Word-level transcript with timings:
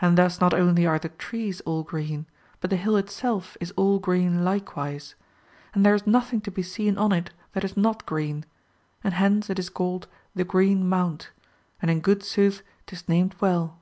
And 0.00 0.16
thus 0.16 0.40
not 0.40 0.54
only 0.54 0.86
are 0.86 1.00
the 1.00 1.08
trees 1.08 1.60
all 1.62 1.82
green, 1.82 2.26
but 2.60 2.70
the 2.70 2.76
hill 2.76 2.94
itself 2.96 3.56
is 3.58 3.72
all 3.72 3.98
green 3.98 4.44
likewise; 4.44 5.16
and 5.74 5.84
there 5.84 5.96
is 5.96 6.06
nothing 6.06 6.40
to 6.42 6.52
be 6.52 6.62
seen 6.62 6.96
on 6.96 7.10
it 7.10 7.32
that 7.54 7.64
is 7.64 7.76
not 7.76 8.06
green; 8.06 8.44
and 9.02 9.12
hence 9.14 9.50
it 9.50 9.58
is 9.58 9.68
called 9.68 10.06
the 10.36 10.44
Green 10.44 10.88
Mount; 10.88 11.32
and 11.82 11.90
in 11.90 11.98
good 11.98 12.22
sooth 12.22 12.62
'tis 12.86 13.08
named 13.08 13.34
well. 13.40 13.76